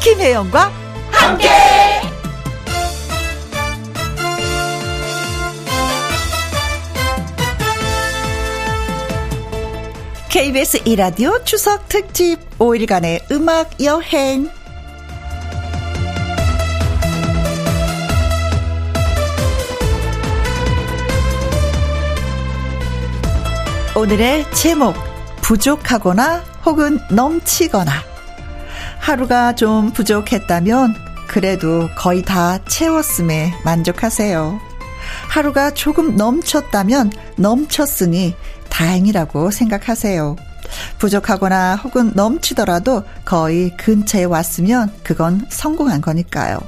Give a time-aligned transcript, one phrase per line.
[0.00, 0.72] 김혜영과
[1.10, 1.48] 함께.
[10.30, 14.48] KBS 이라디오 추석 특집 5일간의 음악 여행.
[23.94, 24.94] 오늘의 제목,
[25.42, 28.19] 부족하거나 혹은 넘치거나.
[29.00, 30.94] 하루가 좀 부족했다면
[31.26, 34.60] 그래도 거의 다 채웠음에 만족하세요.
[35.28, 38.34] 하루가 조금 넘쳤다면 넘쳤으니
[38.68, 40.36] 다행이라고 생각하세요.
[40.98, 46.58] 부족하거나 혹은 넘치더라도 거의 근처에 왔으면 그건 성공한 거니까요.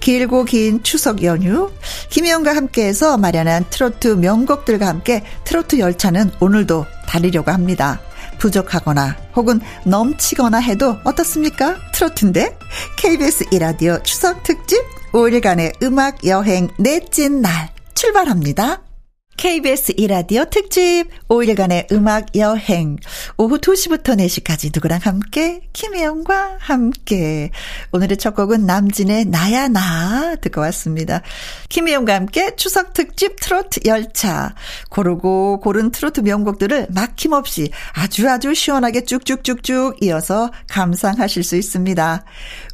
[0.00, 1.70] 길고 긴 추석 연휴
[2.10, 8.00] 김혜영과 함께해서 마련한 트로트 명곡들과 함께 트로트 열차는 오늘도 달리려고 합니다.
[8.42, 11.76] 부족하거나 혹은 넘치거나 해도 어떻습니까?
[11.92, 12.58] 트로트인데
[12.98, 18.91] KBS 이라디오 추석 특집 5일간의 음악 여행 넷째 날 출발합니다.
[19.36, 22.96] KBS 이라디오 특집 5일간의 음악 여행
[23.36, 27.50] 오후 2시부터 4시까지 누구랑 함께 김혜영과 함께
[27.92, 31.22] 오늘의 첫 곡은 남진의 나야 나 듣고 왔습니다.
[31.68, 34.54] 김혜영과 함께 추석 특집 트로트 열차
[34.90, 42.24] 고르고 고른 트로트 명곡들을 막힘없이 아주 아주 시원하게 쭉쭉쭉쭉 이어서 감상하실 수 있습니다.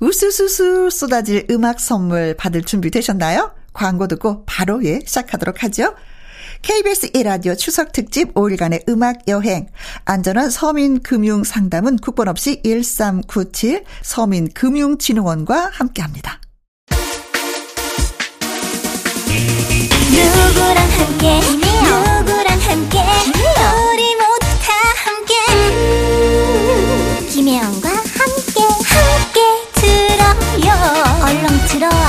[0.00, 3.52] 우수수수 쏟아질 음악 선물 받을 준비 되셨나요?
[3.72, 5.94] 광고 듣고 바로 예 시작하도록 하죠.
[6.62, 9.68] KBS 1라디오 추석 특집 5일간의 음악 여행.
[10.04, 16.40] 안전한 서민 금융 상담은 국번 없이 1397 서민금융진흥원과 함께 합니다.
[20.10, 21.40] 누구랑 함께?
[21.40, 22.98] 누구랑 함께?
[23.92, 24.72] 우리 모두 다
[25.04, 25.34] 함께.
[27.30, 28.60] 김혜영과 함께.
[28.88, 29.40] 함께
[29.74, 30.68] 들어요.
[31.24, 32.02] 얼렁 들어와.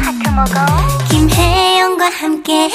[0.00, 0.54] 하트 먹어.
[1.10, 2.70] 김혜영과 함께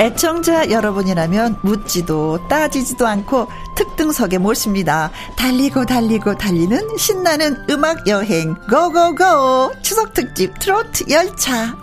[0.00, 5.10] 애청자 여러분이라면 묻지도 따지지도 않고 특등석에 모십니다.
[5.36, 11.76] 달리고 달리고 달리는 신나는 음악 여행 고고고 추석 특집 트로트 열차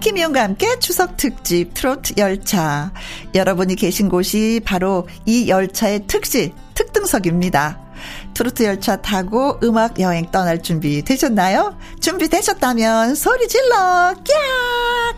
[0.00, 2.90] 김희영과 함께 추석 특집 트로트 열차
[3.36, 7.87] 여러분이 계신 곳이 바로 이 열차의 특실 특등석입니다.
[8.34, 11.76] 트로트 열차 타고 음악 여행 떠날 준비 되셨나요?
[12.00, 14.14] 준비 되셨다면 소리 질러!
[14.14, 14.34] 꺄!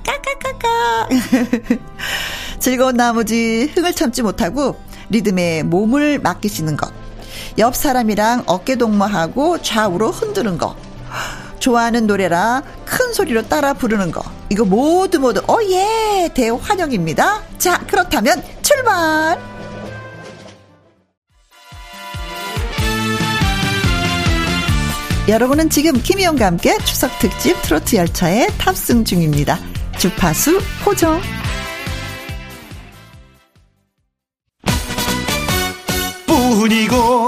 [0.04, 1.08] 까까까까!
[2.58, 4.76] 즐거운 나머지 흥을 참지 못하고
[5.10, 6.92] 리듬에 몸을 맡기시는 것.
[7.58, 10.76] 옆 사람이랑 어깨 동무하고 좌우로 흔드는 것.
[11.58, 14.22] 좋아하는 노래라 큰 소리로 따라 부르는 거.
[14.48, 16.30] 이거 모두 모두, 어, 예!
[16.34, 17.42] 대환영입니다.
[17.58, 19.49] 자, 그렇다면 출발!
[25.30, 29.60] 여러분은 지금 김희영과 함께 추석 특집 트로트 열차에 탑승 중입니다.
[29.96, 31.20] 주파수 호정.
[36.26, 37.19] 뿐이고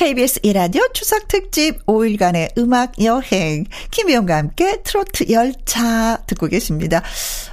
[0.00, 7.02] KBS 이라디오 추석 특집 5일간의 음악 여행 김희영과 함께 트로트 열차 듣고 계십니다.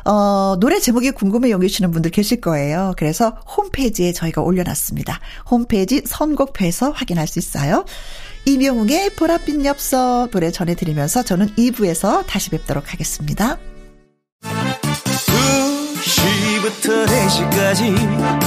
[0.06, 2.94] 어, 노래 제목이 궁금해 여기시는 분들 계실 거예요.
[2.96, 5.19] 그래서 홈페이지에 저희가 올려놨습니다.
[5.52, 7.84] 홈페이지 선곡표에서 확인할 수 있어요.
[8.46, 13.58] 이명웅의 보랏빛 엽서 노래 전해드리면서 저는 2부에서 다시 뵙도록 하겠습니다.
[16.02, 18.47] 2시부터 4시까지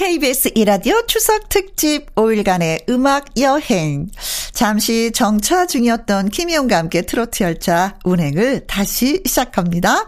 [0.00, 4.06] KBS 이라디오 추석 특집 5일간의 음악 여행.
[4.50, 10.06] 잠시 정차 중이었던 김희용과 함께 트로트 열차 운행을 다시 시작합니다.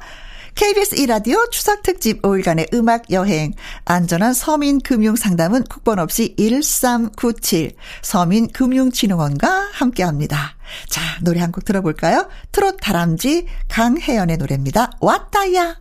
[0.54, 3.52] KBS 이라디오 추석 특집 5일간의 음악 여행.
[3.84, 10.56] 안전한 서민 금융 상담은 국번 없이 1397 서민 금융진흥원과 함께 합니다.
[10.88, 12.30] 자, 노래 한 곡 들어볼까요?
[12.50, 14.92] 트롯 다람쥐 강혜연의 노래입니다.
[15.02, 15.76] 왔다야.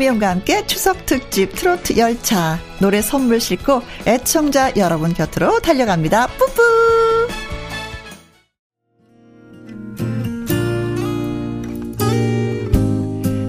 [0.00, 6.26] 김희영과 함께 추석 특집 트로트 열차 노래 선물 싣고 애청자 여러분 곁으로 달려갑니다.
[6.26, 6.62] 뿌뿌!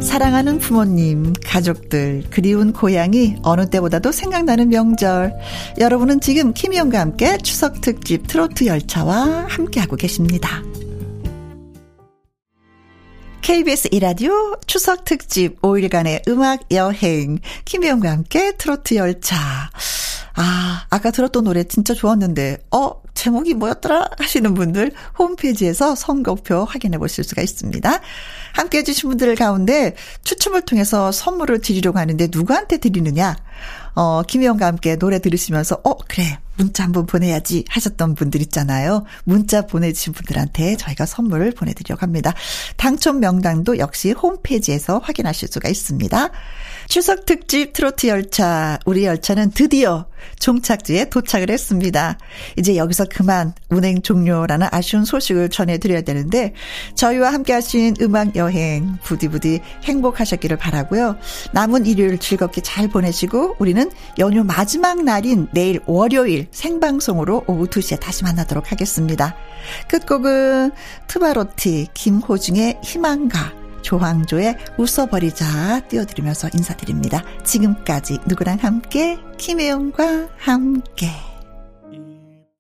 [0.01, 5.33] 사랑하는 부모님, 가족들, 그리운 고향이 어느 때보다도 생각나는 명절.
[5.80, 10.62] 여러분은 지금 김희영과 함께 추석 특집 트로트 열차와 함께하고 계십니다.
[13.41, 19.35] KBS 이라디오 추석 특집 5일간의 음악 여행 김혜영과 함께 트로트 열차.
[20.36, 24.10] 아, 아까 들었던 노래 진짜 좋았는데, 어, 제목이 뭐였더라?
[24.18, 28.00] 하시는 분들 홈페이지에서 선곡표 확인해 보실 수가 있습니다.
[28.54, 33.36] 함께 해주신 분들 가운데 추첨을 통해서 선물을 드리려고 하는데 누구한테 드리느냐?
[33.94, 36.39] 어, 김혜영과 함께 노래 들으시면서, 어, 그래.
[36.57, 39.06] 문자 한번 보내야지 하셨던 분들 있잖아요.
[39.24, 42.33] 문자 보내주신 분들한테 저희가 선물을 보내드리려고 합니다.
[42.78, 46.30] 당첨 명단도 역시 홈페이지에서 확인하실 수가 있습니다.
[46.91, 50.07] 추석 특집 트로트 열차, 우리 열차는 드디어
[50.39, 52.17] 종착지에 도착을 했습니다.
[52.57, 56.53] 이제 여기서 그만 운행 종료라는 아쉬운 소식을 전해드려야 되는데,
[56.95, 61.15] 저희와 함께 하신 음악 여행, 부디부디 행복하셨기를 바라고요
[61.53, 63.89] 남은 일요일 즐겁게 잘 보내시고, 우리는
[64.19, 69.33] 연휴 마지막 날인 내일 월요일 생방송으로 오후 2시에 다시 만나도록 하겠습니다.
[69.87, 70.71] 끝곡은
[71.07, 77.24] 트바로티, 김호중의 희망가, 조황조의 웃어버리자 띄워드리면서 인사드립니다.
[77.44, 81.31] 지금까지 누구랑 함께 김혜영과 함께